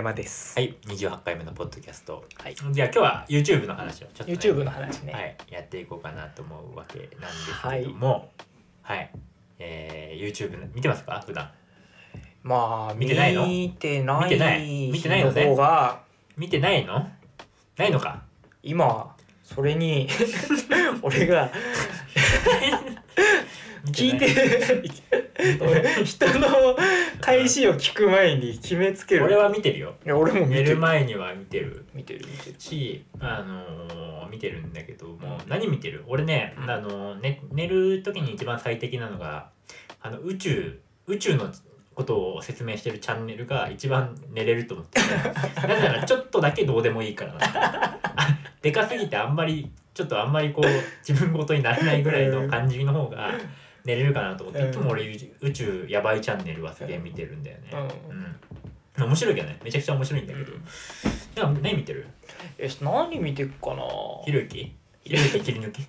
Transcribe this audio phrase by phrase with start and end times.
[0.00, 0.58] 山です。
[0.58, 2.24] はい28回目のポッドキャスト。
[2.36, 2.54] はい。
[2.54, 5.12] じゃあ今日は YouTube の話をちょっと、ね、YouTube の話ね。
[5.12, 8.30] はいやっていこうかなと思うわけなんですけども。
[8.80, 9.10] はい、
[9.58, 11.22] えー、YouTube 見てますか？
[11.26, 11.50] 普段。
[12.42, 13.46] まあ見てないの？
[13.46, 14.90] 見てない見てない。
[14.90, 15.44] 見てないのね。
[15.44, 16.00] 方が。
[16.38, 17.06] 見てないの？
[17.76, 18.22] ないのか？
[18.62, 19.14] 今
[19.54, 20.08] それに
[21.02, 21.50] 俺が
[23.92, 26.04] 聞いてる。
[26.04, 26.76] 人の
[27.20, 29.24] 返しを聞く前に決めつける。
[29.24, 29.94] 俺は見てるよ。
[30.04, 30.76] いや俺も見寝る。
[30.76, 31.84] 前には見てる。
[31.94, 32.56] 見てる見てる。
[32.58, 36.04] しあのー見てるんだけども何見てる？
[36.06, 36.70] 俺ね、うん。
[36.70, 39.48] あのーね寝る時に一番最適なのが
[40.02, 40.78] あの宇宙。
[41.06, 41.50] 宇宙の
[41.94, 45.06] ことを説明してるチャンネルが一番寝れると思ってて。
[45.66, 47.40] なぜならちょっとだけどうでもいいからな。
[47.42, 47.98] あ
[48.62, 50.66] でかすぎてあんまりちょっとあんまりこう
[51.06, 53.32] 自分ごとになれないぐらいの感じの方が
[53.84, 54.70] 寝れるかなと思って、うん。
[54.70, 55.06] いつも俺
[55.40, 57.70] 宇宙やばいチャンネルはすげえ見てるんだよね、
[58.96, 59.08] ううん。
[59.08, 59.58] 面白いけどね。
[59.64, 60.52] めちゃくちゃ面白いんだけど、
[61.34, 62.06] でも何見てる？
[62.58, 63.82] よし何見てくかな？
[64.24, 64.74] ひろゆき？
[65.02, 65.80] ひろゆき切り抜き？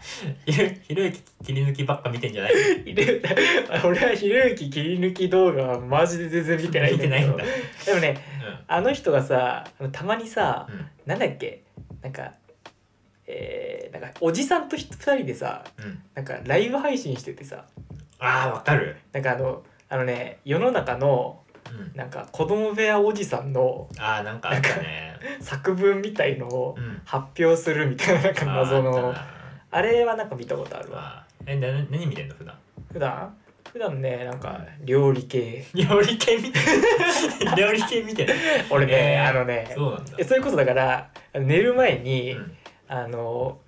[0.46, 2.52] ひろゆき切り抜きばっか見てんじゃない？
[3.84, 7.36] 俺はひろゆき切り抜き動画はマジで全然見てないんだけど。
[7.86, 8.18] でもね
[8.68, 10.86] あの人がさたまにさ、うん。
[11.06, 11.62] なんだっけ？
[12.02, 12.32] なんか
[13.26, 14.84] えー、なんかおじさんと二
[15.16, 15.84] 人でさうん。
[15.84, 17.64] うんなんかライブ配信しててさ。
[18.18, 18.96] あーわかる。
[19.12, 21.92] なんかあのあのね世の中のうん。
[21.96, 25.14] なんか子供部屋おじさんのあーなんかあったね。
[25.40, 27.02] 作文みたいのをうん。
[27.04, 29.14] 発表するみたいななんか謎の
[29.76, 30.98] あれはなんか見たことあるわ。
[31.00, 32.54] あーえな何見てんの普段？
[32.92, 33.34] 普段？
[33.72, 35.64] 普段ねなんか料理系。
[35.74, 36.64] 料理系見てる
[37.58, 38.34] 料理系見てる
[38.70, 40.12] 俺ね、えーあのねそうなんだ。
[40.18, 42.56] えそういうことだから寝る前に、うん。
[42.88, 43.58] あの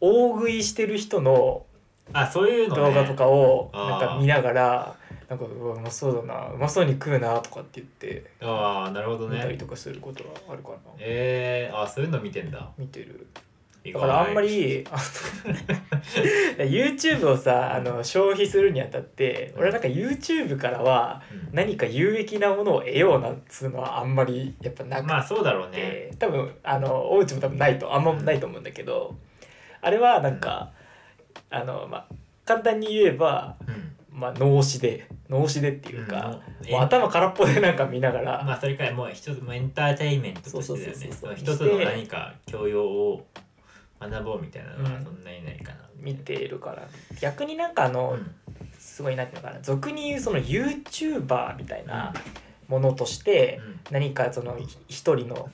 [0.00, 1.64] 大食いしてる人の
[2.12, 2.82] あそういうのね。
[2.82, 4.96] 動画とかをなんか見ながら
[5.28, 12.68] なんかうわうまそうだなうまそうに食うなとかって言ってああなるほど見たりねとかすることはあるかな、えー、あそういうの見てんだ。
[12.78, 13.26] 見てる
[13.92, 14.84] だからあんまり
[16.58, 21.46] YouTube をさあの消費するにあたって俺はなんか YouTube からはうん。
[21.52, 26.10] 何か有益なものを得ようなんつうのはあんまりやっぱなくて、まあそうだろうね。
[26.18, 29.16] 多分あのおうちも多分ないとあんまないと思うんだけど
[29.80, 30.72] あれはなんか、
[31.50, 32.06] あのまあ
[32.44, 33.92] 簡単に言えば、うん。
[34.10, 36.70] まあ、脳死で脳死でっていうか、うん。
[36.70, 41.36] もう頭空っぽでなんか見ながら、まあそれからもう一つもエンターテインメントとしてだよね。
[41.36, 43.26] 一つの何か教養を
[44.00, 45.04] 学ぼうみたいなのはうん。
[45.04, 46.88] そんなにないかな、見ているから。
[47.20, 48.34] 逆になんかあの、うん。
[48.78, 49.60] すごいなんていうのかな。
[49.62, 52.14] 俗に言うその YouTuber みたいな
[52.68, 55.50] ものとして何かそのひ一人の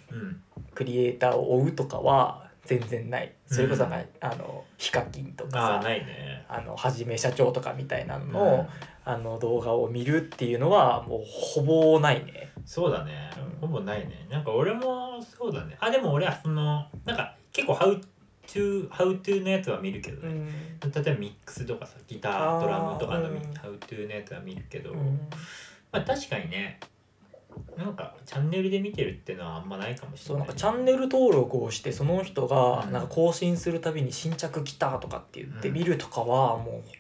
[0.75, 3.33] クリエイターを追うとかは全然ない。
[3.47, 6.45] それこそなんか、あのヒカキンとかさね。
[6.49, 8.33] あのはじめ社長とかみたいなのうん。
[8.33, 8.69] の,、
[9.05, 12.53] あの動画を見るっていうのはもうほぼないね。
[12.65, 13.61] そうだね、うん。
[13.61, 14.27] ほぼないね。
[14.31, 15.77] なんか俺もそうだね。
[15.81, 18.01] あでも俺はそのなんか結構 How
[18.47, 25.19] to How to のやつは見るけどね、例えばミックスとかさギタードラムとかのうん How to のやつは見るけど、うん。
[25.91, 26.81] まあ確かにね
[27.77, 32.93] なんかチャンネルで見てるっていうのはあんまないかもしれなそうないんかチャンネル登録をしてその人がうん。
[32.93, 35.75] なんか更新するたびに新着来たとかって言ってうん。
[35.75, 36.91] 見るとかはもう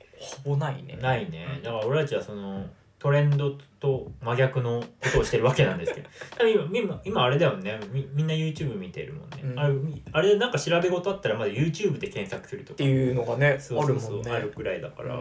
[0.45, 0.99] ほぼないね。
[1.01, 1.61] ないね。
[1.63, 2.65] だから俺たちはその
[3.03, 6.09] トレンドと真逆のことをしてるわけなんですけど。
[6.47, 7.81] 今今今あれだよね。
[7.91, 9.59] みみんな YouTube 見てるもんね、うん。
[9.59, 12.75] あれみあれなんか調べ事あったらまだ YouTube で検索するとか。
[12.75, 14.31] っていうのがねそうそうそうあるもんね。
[14.31, 15.17] あるくらいだから、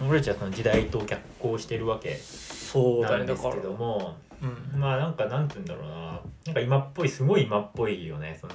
[0.00, 0.08] うん。
[0.08, 4.80] 俺たちはその時代と逆行してるわけそうだなんですけどもうん。
[4.80, 6.20] まあなんかなんて言うんだろうな。
[6.46, 8.38] なんか今っぽいすごい今っぽいよね。
[8.40, 8.54] その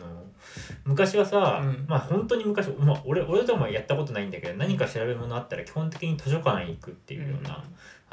[0.86, 1.86] 昔はさ、うん。
[1.88, 7.63] まあ本当に昔、まあ、俺俺ともやったことないんだけど何か調べ物あったら基本的に図書館へ行くっていうような、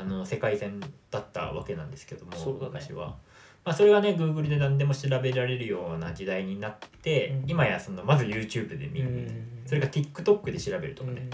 [0.02, 2.70] あの世界線だったわけなんですけども、そうだね。
[2.72, 3.16] 昔は。
[3.64, 7.50] まあ、それがね Google で何でも調べられるような時代になって、うん。
[7.50, 9.46] 今やそのまず YouTube で見る、うん。
[9.64, 11.28] それが TikTok で調べるとかね、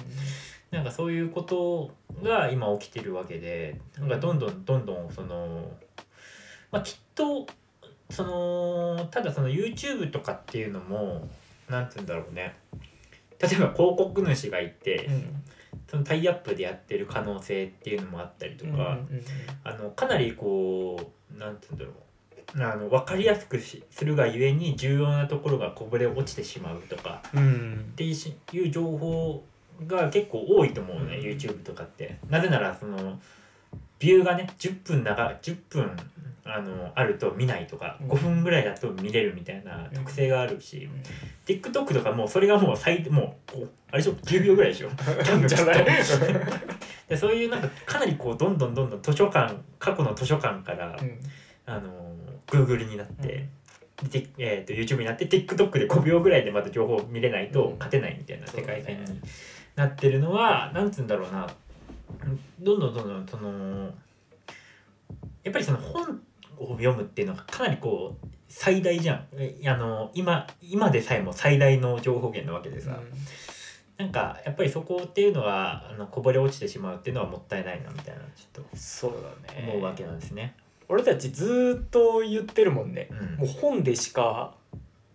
[0.71, 1.91] なんかそういうこと
[2.23, 5.71] が今起きてるわけでなんかどんどんどんどんその、
[6.71, 7.47] まあ、きっと
[8.11, 11.27] そのただその YouTube とかっていうのも
[11.71, 12.55] なんて言うんだろうね。
[13.41, 15.43] 例えば広告主がいて、うん
[15.87, 18.99] そのタイアップでやってる可能性っていうのもあったりとか、
[19.65, 21.95] あのかなりこうなんて言うんだろう。
[22.57, 27.91] あの分かりやすくしするがゆえに重要なところがこぼれ落ちてしまうとかうん。
[27.93, 29.45] っていう情報
[29.87, 31.23] が結構多いと思うね、うん。
[31.25, 32.19] YouTube とかって。
[32.31, 33.21] なぜならその
[33.99, 35.91] ビューがね10分長10分
[36.45, 38.09] あのあると見ないとかうん。
[38.09, 41.03] 5分ぐらいだと見れるみたいな特性があるし、うん。
[41.45, 44.91] TikTok とかもうそれがもう最もうあれでしょ？10秒ぐらいでしょ？
[47.09, 51.19] でそういうなんかかなりこうどんどんどんどん図書館過去の図書館から、うん。
[51.67, 52.15] あの
[52.47, 53.49] Google になって、
[54.11, 59.21] でえー、と YouTube になって TikTok で5秒ぐらいでまた情報を見れないと勝てないみたいな世界線に
[59.77, 61.47] なってるのは、なんつうんだろうな
[62.61, 63.93] どんどんどんどんその
[65.45, 66.21] やっぱりその本
[66.59, 69.27] を読むっていうのがかなりこう最大じゃん。
[69.33, 72.99] えあの今今でさえも最大の情報源なわけでさ、
[73.99, 79.71] なんかやっぱりそこっていうのはあのこぼれ落ちてしまうっていうのはもったいないなみたいなちょっそうだとね。
[79.71, 80.55] 思うわけなんですね。
[80.89, 83.09] 俺たちずーっと言ってるもんね。
[83.11, 83.37] うん。
[83.37, 84.55] もう本でしか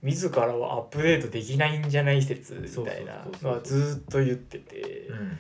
[0.04, 5.08] 自らはアップデートできないんじゃない説みたいなのはずーっと言ってて。
[5.10, 5.38] うん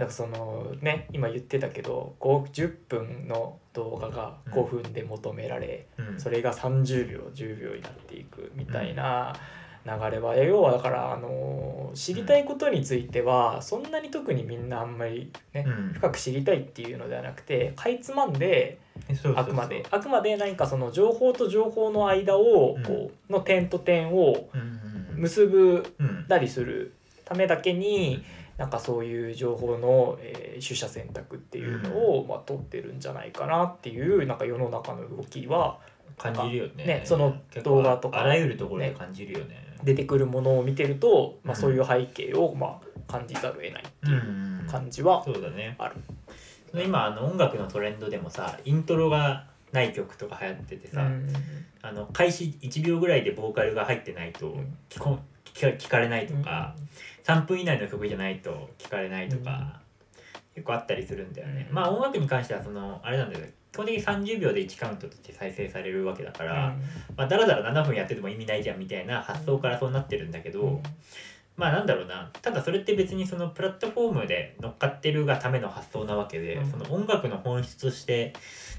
[0.00, 6.20] かそのね今言ってたけど5 10分の動画が5分で求められ、うん。
[6.20, 9.34] それが30秒10秒になっていくみたいな
[9.84, 15.92] 流れは、要はだからあの知りたいことについてはそんなに特にみんなあんまりね、うん。
[15.92, 18.78] 深く知りたいっていうのではなくてかいつまんで
[19.36, 22.82] あくまであくまで何かその情報と情報の間をうん。
[22.84, 25.20] こうの点と点をうんうんうん。
[25.20, 26.26] 結ぶうん。
[26.28, 26.94] たりする
[27.24, 28.22] ためだけに
[28.56, 35.78] なんかそういう情報の、えー取捨選択っていうのを、まあ、取ってるんじゃないかなっていうなんか世の中の動きは
[36.16, 36.84] 感じるよね。
[36.84, 39.76] ねその動画とかあらゆるところで感じるよね。
[39.82, 41.60] 出てくるものを見てると、まあ、うん。
[41.60, 44.66] そういう背景を、まあ、感じざるを得ないっていううん。
[44.70, 45.74] 感じは、そうだね。
[45.78, 45.96] ある。
[46.82, 51.28] 今あの音楽のトレンドでもさイントロがない曲とか流行っててさ、うん。
[51.82, 54.76] あの開始1秒ぐらいでボーカルが入ってないとん。
[54.88, 55.18] 聞こ
[55.54, 56.74] 聞か聞かれないとか、
[57.24, 59.80] 3分以内の曲じゃないと聞かれないとか、
[60.54, 61.74] 結構あったりするんだよね、うん。
[61.74, 66.76] まあ音楽に関してはそのあれなんだよ基本的に30秒で1カウントとして再生されるわけだから、
[67.16, 70.82] まあ、だらだら7分やってても意味ないじゃんみたいな発想からそうなってるんだけど、うん
[71.56, 72.30] まあなんだろうな。
[72.42, 76.70] ただそれって別にそのプラットフォームで乗っかってるがための発想なわけで、うん。
[76.70, 78.32] その音楽の本質として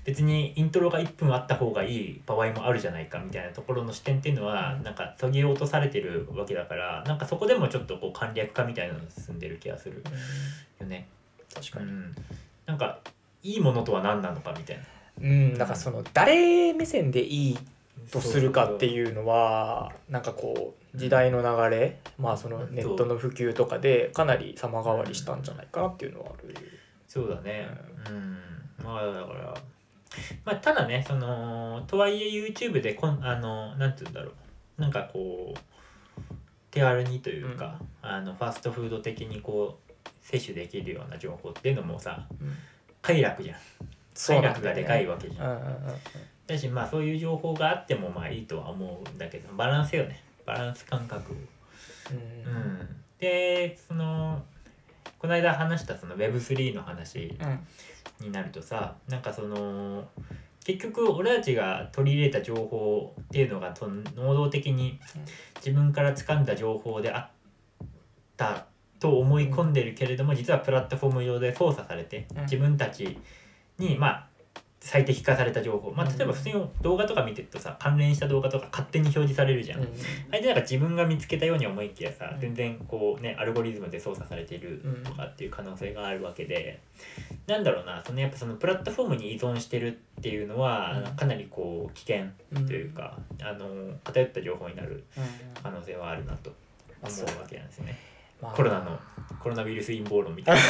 [0.04, 4.84] 別にイントロが1分あった方がいい場合もあるじゃないかみたいなところの視点っていうのはうん。
[4.84, 10.04] なんかそぎ落とされてるわけだからなんかそこでもちょっとこう簡略化みたいなのが進んでる気がする
[10.80, 11.08] よね。
[11.54, 12.16] 確かに、うん、
[12.66, 13.00] なんか
[13.42, 14.84] いいものとは何なのかみたいな。
[15.22, 17.58] うん、だからその誰目線でいい
[18.12, 26.56] とするかってういうのはなんかこう時代の流れまあそのネットの普及とかでかなり様変わりしたんじゃないかなっていうのはある。
[27.08, 27.68] そうだね。
[28.10, 28.38] うん。
[28.84, 29.54] まあだから、
[30.44, 34.32] まあただね、その、とはいえ YouTube でこん、あの、なんて言うんだろ
[34.78, 34.82] う。
[34.82, 35.60] なんかこう、
[36.72, 42.28] 手軽にというか、あの、ファストフード的にこう、摂取できるような情報っていうのもさ、
[43.02, 43.58] 快楽じゃん。
[44.14, 45.52] 快楽がでかいわけじゃん。
[45.52, 45.76] うんうんうんうん
[46.48, 50.24] だし、まあそういう情報があってもまあいいとは思うんだけど、バランスよね。
[50.46, 51.36] バランス感覚を。
[52.46, 52.96] うんうん。
[53.20, 54.44] で、その、
[55.26, 57.60] この間話したその Web3 の話うん
[58.20, 60.08] になるとさなんかその
[60.64, 65.00] 結局俺たちが取り入れた情報っていうのがその能動的に
[65.58, 67.86] 自分から掴んだ情報であっ
[68.38, 68.68] た
[69.00, 73.18] と思い込んでるけれども実はプラットフォーム上で操作されてうん自分たち
[73.78, 74.28] にまあ
[74.86, 75.92] 最適化された情報。
[75.92, 76.16] まあうん。
[76.16, 79.80] 例えば普通に動画とか見てるとさ関連した動画とか勝手に表示されるじゃん。
[79.80, 79.88] うん。
[80.30, 82.40] あれでなんか自分が見つけたように思いきやさ、うん。
[82.40, 86.80] 全然こうねアルゴリズムで操作されているとかっていう可能性があるわけで、
[87.48, 91.16] なんだろうなそのやっぱそのプラットフォームに依存してるっていうのは、うん。
[91.16, 93.68] かなりこう危険うんというか、あの
[94.04, 95.64] 偏った情報になるうん。
[95.64, 96.52] 可能性はあるなと
[97.02, 97.98] 思うわけなんですね。
[98.46, 98.56] まあ。
[98.56, 99.00] コロナの
[99.40, 100.62] コロナウイルス陰謀論みたいな。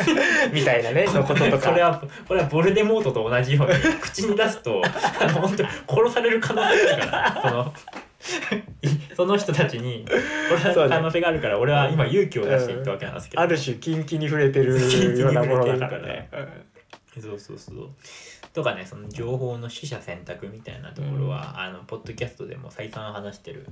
[0.52, 1.70] みたいなねのこととか。
[1.70, 7.42] これはこれはボルデモートと同じように口に出すとあの本当に殺される可能性があるから。
[7.42, 7.74] その
[9.16, 10.04] その人たちに
[10.48, 14.78] 殺される可能性があるから俺は今勇気を出していったわけなんですけど、ある種キンキに触れてる
[15.18, 16.28] ようなものだからね。
[17.20, 17.90] そうそうそう
[18.54, 23.66] とかねその情報の取捨選択みたいなところは、あのポッドキャストでも再三話してる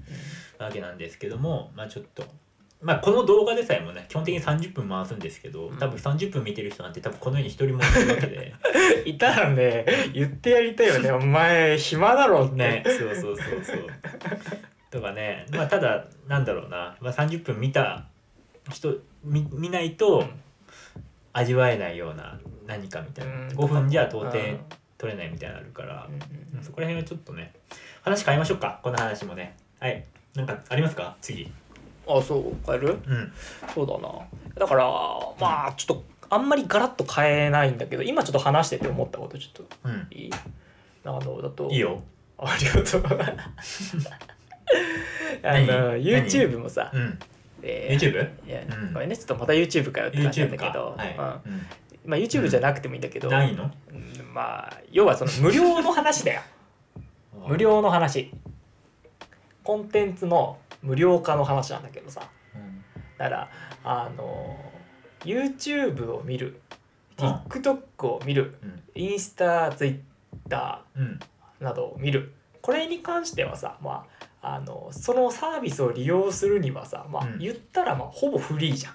[0.59, 2.25] わけなんですけどもまあちょっと
[2.83, 8.55] まあこの動画でさえもね基本的に30分回すんですけど多分30分見てる人なんて多分この世に一人もいないわけで。
[9.05, 9.85] いたらね
[10.15, 11.11] 言ってやりたいよね。
[11.13, 12.55] お前暇だろって。
[12.57, 13.87] ねそうそうそうそう。
[14.91, 15.47] とかね。
[15.51, 18.05] まあただなんだろうな、まあ、30分見た
[18.71, 20.25] 人見見ないと
[21.33, 23.49] 味わえないような何かみたいな、うん。
[23.49, 24.61] 5分じゃ到底うん。
[24.99, 26.07] 取れないみたいなのあるから。
[26.09, 26.15] う、ん。
[26.57, 27.53] うんそこら辺はちょっとね
[28.03, 28.81] 話変えましょうか。
[28.83, 29.57] この話もね。
[29.79, 30.05] はい。
[30.35, 31.17] なんかありますか？
[31.21, 31.51] 次
[32.19, 32.89] あそう変える？
[32.89, 33.33] うん。
[33.75, 34.09] そうだな。
[34.57, 34.85] だから
[35.41, 40.07] まあちょっとあんまりガラッと変えないんだけど今ちょっと話してて思ったことちょっとうん。
[40.11, 40.31] いい？
[41.05, 41.69] あのだと。
[41.71, 42.03] いいよ。
[42.39, 43.05] ありがとう。
[45.43, 45.67] あ何？
[45.67, 47.19] の YouTube もさ、うん。
[47.63, 48.49] えー YouTube?
[48.49, 48.93] いやうん。
[48.95, 51.17] これねちょっとまた YouTube かよって感じなんだけど、はい。
[51.17, 51.67] うん。
[52.07, 54.33] まあ、YouTube じゃなくてもいいんだけど、ないのうん。
[54.33, 56.43] まあ要はその無料の話だよ。
[57.47, 58.31] 無料の話。
[59.63, 62.23] コンテンツの無料化の話なんだけどさ。
[62.55, 62.85] うん。
[63.19, 63.49] だから
[63.85, 64.57] あの
[65.21, 66.61] YouTube を見る
[67.17, 68.83] TikTok を見るうん。
[68.95, 71.21] インスタ Twitter うん。
[71.61, 72.33] などを見る。
[72.63, 74.07] これに関してはさま
[74.41, 77.39] ああのそのサービスを利用するにはさ、まあうん。
[77.39, 78.95] 言ったらまあほぼフリーじゃん、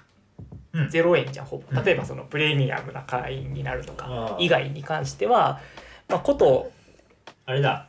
[0.72, 0.88] うん。
[0.88, 1.76] 0円じゃんほうん。
[1.76, 5.60] ぼ例えばそのプレミアムな会員になるとか以外に関しては、
[6.08, 6.72] まあ、こと
[7.44, 7.86] あれだ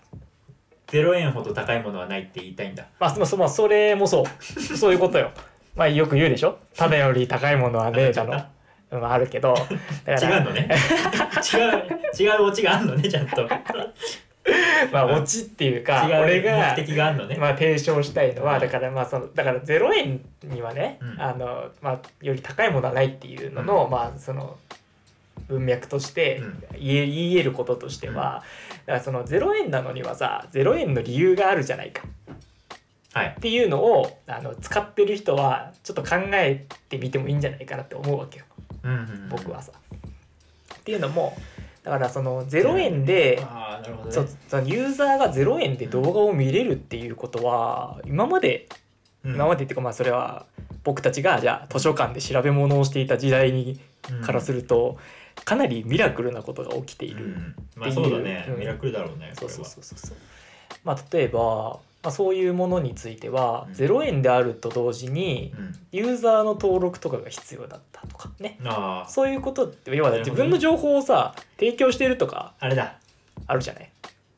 [0.87, 2.85] 0円ほど高いものはないって言いたいんだ。
[2.99, 4.25] まあ、まあそまあそれもそう。
[4.77, 5.31] そういうことよ。
[5.75, 6.57] まあよく言うでしょ。
[6.75, 8.33] ただより高いものはねえだの。
[8.33, 8.49] あ
[8.91, 9.53] まああるけど。
[10.05, 10.37] だから。
[10.37, 10.69] 違うのね。
[11.53, 13.47] 違う違うオチがあんのねちゃんと。
[14.93, 18.61] まあオチっていうか俺が目的があんのね、まあ、提唱したいのはうん。
[18.61, 21.21] だからまあそのだから0円にはね、うん。
[21.21, 24.57] あのまあ、より高いものはないっていうのの、まあその
[25.47, 26.63] 文脈としてうん。
[26.79, 28.43] 言え言えることとしては、
[28.85, 32.03] だからその0円なのにはさ0円の理由があるじゃないか。
[33.13, 33.35] はい。
[33.37, 38.45] っていうのをあの使ってる人はちょっと考えてみてもいいんじゃないかなって思うわけよ。
[38.83, 39.29] うんうんうん。
[39.29, 39.71] 僕はさ。
[40.75, 41.35] っていうのも
[41.83, 43.47] だからその0円でね。
[44.09, 48.67] そうそのユーザーが0円で動画を見れるっていうことは今まで
[49.23, 49.35] うん。
[49.35, 50.45] 今までっていうかまあそれは
[50.83, 53.79] 僕たちがじゃあ図書館で調べ物をしていた時代に
[54.11, 54.21] うん。
[54.21, 54.97] からすると
[55.45, 57.25] かなりミラクルなことが起きている。
[57.25, 57.55] うん。
[57.75, 58.59] まあそうだね、うん。
[58.59, 60.17] ミラクルだろうねそうそうこそうそう。
[60.83, 63.73] まあ例えば、まあ、そういうものについてはうん。
[63.73, 65.53] 0円であると同時に
[65.91, 68.57] ユーザーの登録とかが必要だったとかね。
[68.61, 72.97] うんそういうことって要は自分の情報をさ提供してるとかあれだ。
[73.45, 73.89] あるじゃない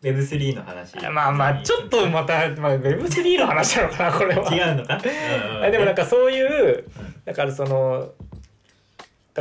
[0.01, 0.95] ？Web3 の話。
[1.11, 4.43] まあまあちょっとまた、まあ、Web3 の話なのかなこれは。
[4.53, 5.63] 違うのか、うんうん。
[5.63, 7.21] あでもなんかそういううん。
[7.25, 8.11] だからその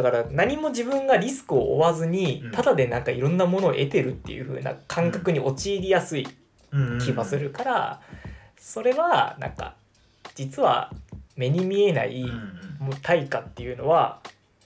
[0.02, 2.50] だから何も自分がリスクを負わずにうん。
[2.52, 6.26] ただでなんかいろんなものを得てるっていう風な感覚に陥りやすい
[7.04, 8.00] 気がするから
[8.58, 9.74] それはなんか
[10.34, 10.92] 実は
[11.36, 12.24] 目に見えない
[13.02, 14.20] 対価っていうのは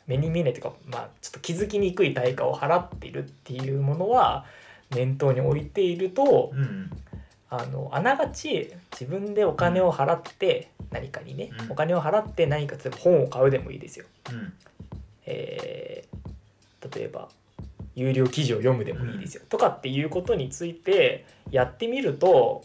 [0.07, 4.45] 目に見えないというかまあちょっと気づきにくい対価を払っているっていうものは
[4.91, 6.53] 念頭に置いていると
[7.51, 11.73] あのあながち自分でお金を払って何かにね、うん。
[11.73, 14.07] お金を払って何か例えば本を買うでもいいですよ。
[15.27, 16.23] うんえー
[16.95, 17.29] 例えば
[17.95, 22.65] 有料記事を読むでもいいですよ、とかっていうことについてやってみると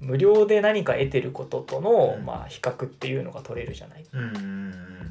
[0.00, 2.24] 無料で何か得てることとの、うん。
[2.24, 4.04] まあ、比較っていうのが取れるじゃない。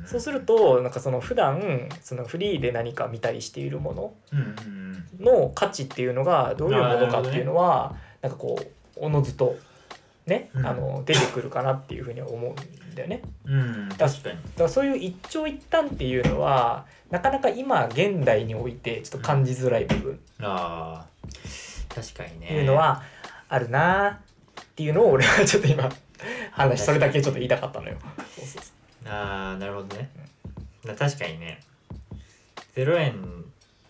[0.06, 4.14] そうするとなんかその普段そのフリーで何か見たりしているもの
[5.20, 9.58] の価値っていうのがどういうものかっていうのはなんかこうおのずと
[10.28, 10.66] ね、うん。
[10.66, 13.22] あの出てくるかなっていうふうには思うんだよね。
[13.46, 14.36] うん確かに。
[14.36, 20.14] だからそういう一長一短っていうのはなかなか今現代においてちょっと感じづらい部分。
[20.14, 22.48] っああ確かにね。
[22.48, 23.02] ていうのは
[23.50, 25.90] あるなっていうのを俺はちょっと今
[26.52, 27.98] 話それだけちょっと言いたかったのよ。
[28.36, 28.72] そうそうそ
[29.10, 30.10] ああなるほどね、
[30.84, 31.62] な確かにね。
[32.76, 33.14] 0円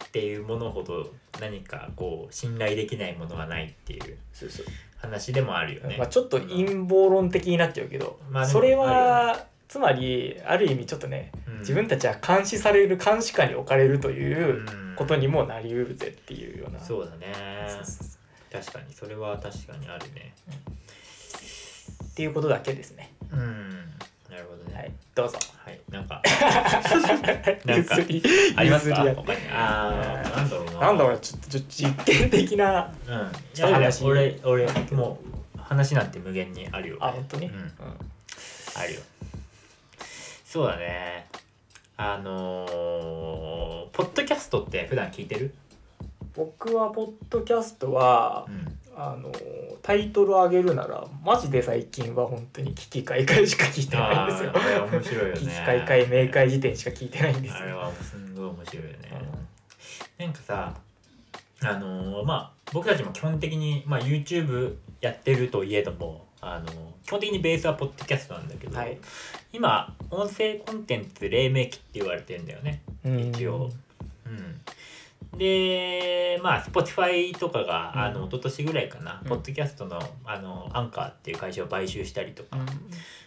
[0.06, 4.17] っていうものほど何かこう信頼できないものはないっていうう。
[4.32, 4.65] そうそう
[4.98, 11.60] 話でもあるよね、まあ、ちょっと陰謀論的になっちゃうけど、まあそれはつまりある意味ちょっとねうん。
[11.60, 14.96] 自分たちは監視される監視下に置かれるといううん。
[14.96, 16.80] ことにもなりうるぜっていうような。
[16.80, 17.34] そうだね。
[17.68, 18.18] そうそうそ
[18.58, 18.62] う。
[18.62, 18.94] 確かに。
[18.94, 20.34] それは確かにあるね。
[22.04, 23.13] っていうことだけですね。
[23.32, 23.70] うん。
[24.30, 24.75] なるほどね。
[24.75, 25.38] はい、どうぞ。
[25.68, 26.22] はい、なんか。
[27.66, 27.96] なんか。
[28.56, 28.96] ありますか？
[29.16, 29.40] 他に。
[29.52, 30.72] ああなんだろうな。
[30.80, 33.14] なんだろうちょっと実験的なうん。
[33.14, 35.20] いや話俺俺も
[35.56, 37.54] う話なんて無限にあるよあ本当に、うん。
[37.56, 37.72] うん。
[38.76, 39.02] あるよ。
[40.46, 41.28] そうだね。
[41.98, 45.54] あのー、ポッドキャストって普段聞いてる？
[46.34, 49.32] 僕はポッドキャストはうんあの
[49.84, 54.51] タイトル上げるならマジで最近は本当に危機開会しか聞いてないんですよ。
[54.92, 55.39] 面白いよね。
[55.39, 57.60] 危機開会明快時点しか聞いてないんですよ。
[57.60, 58.98] あれはすんごい面白いよね。
[60.20, 60.74] うんなんかさ
[61.62, 66.72] あのーまあ僕たちも基本的に、まあ、YouTube やってるといえどもあのー
[67.06, 68.98] 基本的にベースはポッドキャストなんだけど、はい。
[69.54, 72.82] 今音声コンテンツ黎明期って言われてんだよね。
[73.06, 73.30] うん。
[73.30, 73.70] 一応。
[74.25, 74.62] うん
[75.36, 78.01] でまあ Spotify とかが、うん。
[78.01, 79.29] あの一昨年ぐらいかな、うん。
[79.29, 82.65] ポッドキャストのあのアンカーっていう会社を買収したりとか、うん。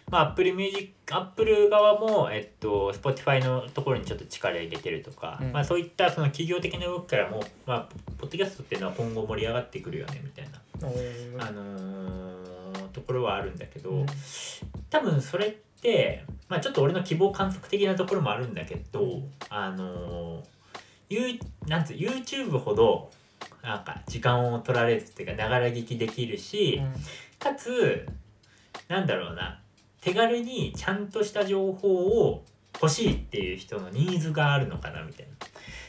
[0.09, 5.51] まあ Apple Music Apple 側も、えっと、Spotify のところにちょっと力入れてるとか、うん。
[5.51, 12.51] まあ、そういったその企業的な動きからも、まあ、ポッドキャストっていうのは今後盛り上がってくるよねみたいな、うんあのー
[12.91, 14.05] ところはあるんだけど、うん。
[14.89, 20.43] 多分それって、まあ、ちょっと俺の希望観測的なところもあるんだけど、あのー、
[21.11, 23.11] ゆなんつう YouTube ほど
[23.61, 26.81] なんか時間を取られずっていうかながら聞きできるし、
[27.39, 28.07] かつ
[28.87, 29.59] なんだろうな
[30.01, 31.89] 手軽にちゃんとした情報
[32.23, 35.27] を欲しいっていう人のニーズがあるのかなみたい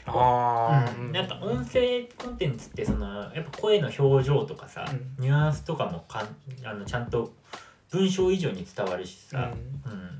[0.05, 0.13] な。
[0.13, 1.11] ああ、うん。
[1.11, 6.27] なんか音声コンテンツってそのやっぱ声の表情とかさ、うニュアンスとかもかん
[6.65, 7.33] あのちゃんと
[7.89, 9.51] 文章以上に伝わるしさ、
[9.85, 10.17] うん。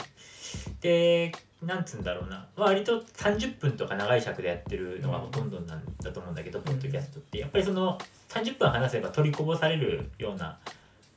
[0.80, 1.32] で
[1.66, 2.48] なんつうんだろうな。
[2.56, 7.40] 割と30分とか長い尺でやってるのがほとんどなんだと思うんだけど、ポッドキャストって。
[7.40, 7.98] やっぱりその
[8.30, 10.58] 30分話せば取りこぼされるような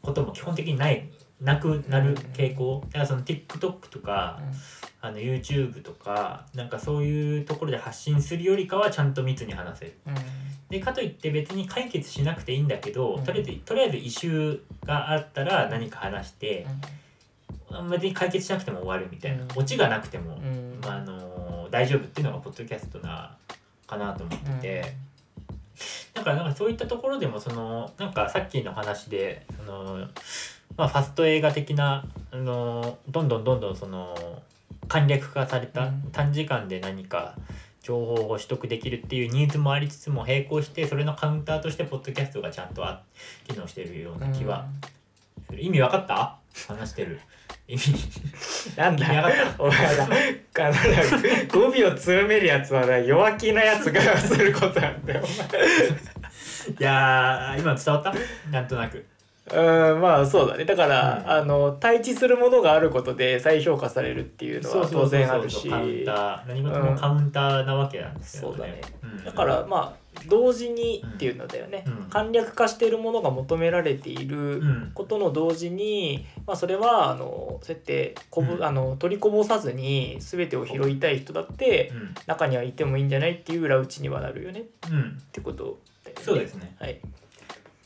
[0.03, 1.09] ことも基本的にない
[1.41, 2.83] なくなる傾向。
[2.87, 4.41] だからその TikTok とか、
[5.00, 9.99] あの YouTube とかなんかそういうところで発信するよりかはちゃんと密に話せる。
[10.07, 10.15] うん。
[10.69, 13.25] でかといって別に解決しなくていいんだけど、うん。
[13.25, 16.67] とりあえずとりあえずイシューがあったら何か話して、
[17.83, 19.49] 別に解決しなくても終わるみたいな、うん。
[19.54, 20.78] オチがなくても、うん。
[20.83, 23.37] まああの大丈夫っていうのがポッドキャストな
[23.87, 24.92] かなと思ってて、
[26.14, 30.09] だからなんかそういったところでもそのなんかさっきの話でその、
[30.76, 34.16] まあ、ファスト映画的なあのどんどんどんどんその
[34.88, 36.09] 簡略化された、うん。
[36.12, 37.35] 短時間で何か
[37.83, 43.02] 情報を取得できるっていうニーズもありつつも並行してそれのカウンターとしてポッドキャストがちゃんとあ
[43.47, 44.66] 機能しているような気は
[45.49, 46.37] する、意味わかった？
[46.66, 47.21] 話してる
[47.69, 47.95] 意 味
[48.77, 49.07] なんだ
[49.59, 50.15] お前らあの
[51.53, 52.87] 語尾を強めるやつは。
[52.87, 55.23] な弱気なやつがすることなんだよ
[56.79, 58.15] いやー今伝わった？
[58.51, 59.05] なんとなく。
[59.49, 60.65] うんまあそうだね。
[60.65, 61.31] だから、うん。
[61.31, 65.71] あの対峙するものがあることで再評価されるっていうのは当然あるし。
[65.71, 68.81] カウンター何事もカウンターなわけなんですよね、そうだね。
[69.05, 69.25] うん。
[69.25, 71.95] だからまあ同時にっていうのだよね、うん。
[72.11, 74.91] 簡略化しているものが求められているうん。
[74.93, 78.64] ことの同時に、まあ、それはあのそうやってこぼ、うん。
[78.64, 81.92] あの取りこぼさずに全てを拾いたい人だって
[82.26, 84.60] 中にはいてもいいんじゃないっていう裏打ちにはなるよね。
[84.60, 86.12] っうん、うん、てことね。
[86.23, 86.75] そうですね。
[86.78, 87.00] はい、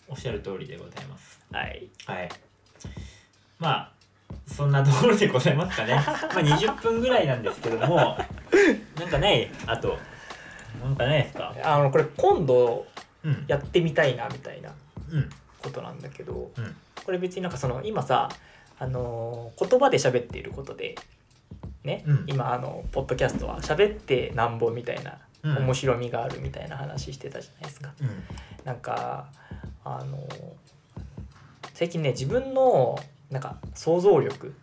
[0.09, 1.41] おっしゃる通りでございます。
[1.53, 2.29] はい、はい。
[3.59, 3.93] まあ
[4.47, 5.95] そんなところでございますかね。
[5.97, 6.07] まあ
[6.41, 8.17] 20分ぐらいなんですけども
[8.99, 9.51] なんかない？
[9.67, 9.99] あと。
[10.83, 11.55] なんかないですか？
[11.63, 12.87] あのこれ今度
[13.25, 13.45] うん。
[13.49, 14.73] やってみたいなみたいな
[15.13, 15.29] うん。
[15.59, 16.77] ことなんだけど、うん。
[17.05, 18.29] これ別になんかその今さ
[18.81, 20.97] あの言葉で喋っていることで
[21.85, 22.25] ね、うん。
[22.27, 25.57] 今あのポッドキャストは喋ってなんぼみたいなうん。
[25.67, 27.93] 面白みがあるみたいな話してたじゃないですか。
[28.01, 28.09] うん。
[28.65, 29.29] なんか
[29.85, 30.19] あの
[31.75, 32.99] 最近ね自分の
[33.31, 34.55] なんか想像力うん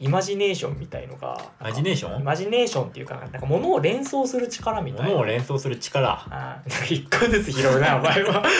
[0.00, 5.08] イマジネーションみたいのがイマジネーションイマジネーションっていうかなんか物を連想する力みたいな。
[5.10, 6.10] 物を連想する力。
[6.30, 8.42] あなんか一個ずつ拾うな お前は。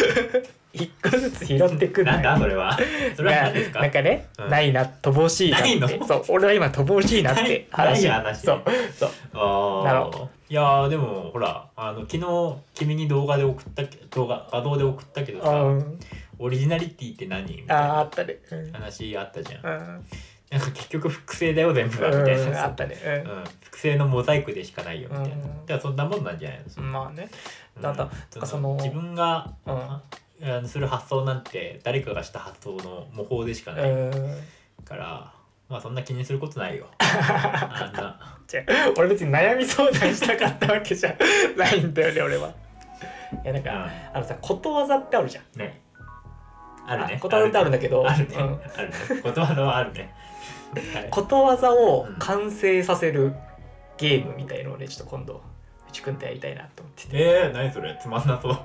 [0.74, 2.78] 一個ずつ拾ってくんなんだよそれは。
[3.16, 3.80] それは何ですか？
[3.80, 4.48] なんかね、うん。
[4.50, 5.78] ないな乏しいなって。
[5.80, 6.06] ないの？
[6.06, 8.08] そう俺は今乏しいなって話。
[8.08, 8.40] 話。
[8.46, 8.62] そう
[8.98, 9.10] そう。
[9.34, 15.98] あなるほあいやーでもほらあの昨日君に動画で送ったけ動画画像で送ったけどうさん。
[16.38, 17.44] オリジナリティって何？
[17.44, 18.36] みたいあーあなったね。
[18.50, 18.72] うん。
[18.72, 19.66] 話あったじゃん。
[19.66, 20.04] うん
[20.52, 22.94] なんか結局複製だよ全部はみたいうんあったね。
[23.24, 23.44] うん。
[23.62, 25.76] 複製のモザイクでしかないよみたいな。
[25.76, 25.80] うん。
[25.80, 27.28] そんなもんなんじゃないのうんまあね。
[27.76, 27.82] うん。
[27.82, 30.68] だだそかその自分がうん。
[30.68, 33.90] する発想なんて誰かがした発想の模倣でしかうない。
[33.90, 34.10] ん。
[34.84, 35.32] から
[35.70, 36.86] まあそんな気にすることないよ。
[37.00, 38.38] あんな。
[38.98, 41.16] 俺別に悩み相談したかったわけじゃ
[41.56, 42.50] ないんだよね俺は。
[43.42, 45.44] いやなんか、あのさことわざってあるじゃん。
[45.58, 45.80] ね。
[46.86, 47.18] あるね。
[47.18, 48.60] ことわざってあるんだけど、あるね、うん。
[48.76, 48.94] あるね。
[49.22, 50.00] ことわざはあるね。
[50.02, 50.10] はい
[51.10, 53.34] ことわざを完成させる
[53.98, 55.42] ゲームみたいのをねちょっと今度
[55.88, 57.08] 内くんとやりたいなと思ってて。
[57.12, 57.98] えー、何それ？
[58.00, 58.58] つまんなそう。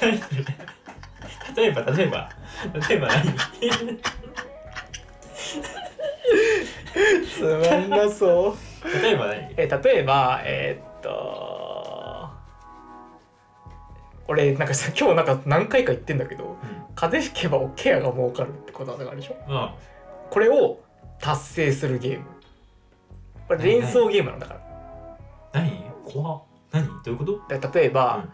[0.00, 0.44] 何それ？
[1.56, 2.30] 例えば例えば
[2.88, 3.22] 例えば何？
[7.26, 9.02] つまんなそう。
[9.02, 9.54] 例えば何？
[9.56, 12.30] え例えばえーっと
[14.28, 16.56] 俺なんかさ今日なんか何回か言ってんだけど
[17.00, 19.36] 風吹けばおケアが儲かるってことわざがあるでしょ？
[19.48, 19.54] うん。
[19.54, 19.70] うん
[20.30, 20.80] これを
[21.20, 22.24] 達成するゲーム。
[23.46, 24.60] これ連想ゲームなんだから。
[25.52, 25.84] 何？
[26.04, 26.42] 怖っ。
[26.72, 26.86] 何？
[26.86, 27.40] どういうこと？
[27.72, 28.26] で例えば、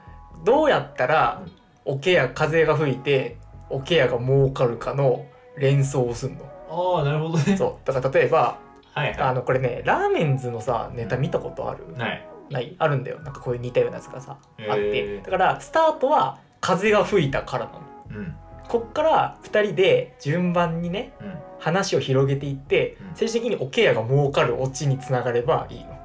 [0.44, 1.42] どうやったら
[1.84, 3.36] おケア風が吹いて
[3.68, 5.26] おケアが儲かるかの
[5.58, 6.44] 連想をすんの？
[6.70, 7.56] ああなるほどね。
[7.56, 7.86] そう。
[7.86, 8.58] だから例えば
[8.92, 11.84] はいはあのこれねラーメンズのさネタ見たことある？
[11.94, 12.26] いない。
[12.50, 12.74] ない？
[12.78, 13.20] あるんだよ。
[13.20, 15.20] なんかこういう似たようなやつがさあって。
[15.20, 17.80] だからスタートは風が吹いたからなの。
[18.10, 18.36] うん
[18.68, 23.16] こっから2人で順番にねうん話を広げていってうん。
[23.16, 25.98] 最終的におケアが儲かるオチにつながればいいの。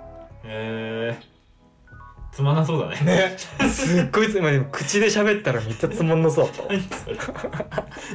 [0.45, 3.01] えー、つまんなそうだね。
[3.03, 3.37] ね。
[3.67, 6.45] すっごいつまり口で喋ったらめっちゃつまんなそう。
[6.45, 6.63] だった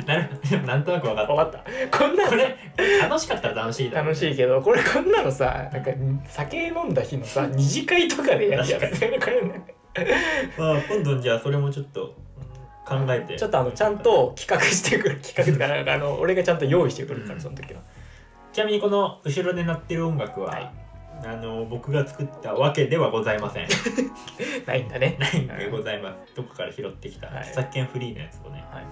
[0.06, 0.60] 何それ。
[0.62, 1.98] なんとなく分かっ分かった。
[1.98, 2.56] こんなこれ
[3.02, 5.90] 楽しかったら楽しいだろう楽しいけどこれこんなのさなんか
[6.26, 9.00] 酒飲んだ日のさ二次会とかでやるやつ。
[9.20, 9.74] これね。
[10.56, 12.14] まあ今度じゃあそれもちょっと
[12.86, 13.38] 考えて。
[13.38, 17.80] ちょっとあのちゃんと企画してくる企画とかあの俺がちゃんと用意してくるからその時は
[18.52, 20.72] ちなみにこの後ろで鳴ってる音楽は、はい。
[21.24, 23.68] あの僕が作ったわけではございません。
[24.66, 25.16] ないんだね。
[25.18, 26.36] ないんでございます。
[26.36, 27.36] どこから拾ってきたはい。
[27.38, 28.84] 著作権フリーのやつをねはい。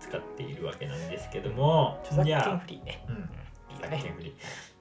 [0.00, 1.98] 使っているわけなんですけども。
[2.04, 3.04] 著作権フリーね。
[3.08, 3.30] うん。
[3.74, 4.71] 著作権フリー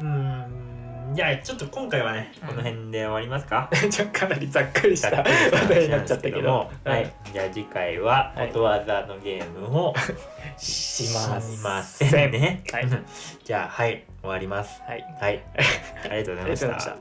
[0.00, 1.12] うーん。
[1.14, 2.48] じゃあちょっと今回はねうん。
[2.48, 6.48] この辺で終わりますか、 ちょかなりざっくりした 話題になっちゃったけど。
[6.50, 7.04] ははい。
[7.04, 8.48] い、じゃあ次回ははい。
[8.48, 9.94] ことわざのゲームを
[10.56, 11.04] し
[11.62, 12.62] ませんね。
[12.72, 12.88] はい。
[13.44, 14.04] じゃあはい。
[14.20, 14.82] 終わります。
[14.86, 15.04] はい。
[15.20, 15.42] はい、
[16.04, 16.84] ありがとうございまし。
[16.84, 16.96] た